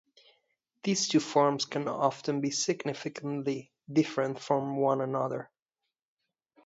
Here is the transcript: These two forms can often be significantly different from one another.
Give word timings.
These 0.81 1.09
two 1.09 1.19
forms 1.19 1.65
can 1.65 1.87
often 1.87 2.41
be 2.41 2.49
significantly 2.49 3.71
different 3.87 4.39
from 4.39 4.77
one 4.77 4.99
another. 4.99 5.51